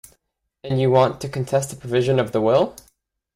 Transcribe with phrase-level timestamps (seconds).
[0.63, 2.75] And you want to contest a provision of the will?